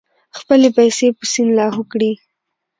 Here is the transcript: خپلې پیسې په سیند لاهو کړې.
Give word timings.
خپلې 0.39 0.69
پیسې 0.77 1.07
په 1.17 1.23
سیند 1.31 1.51
لاهو 1.57 1.83
کړې. 1.91 2.11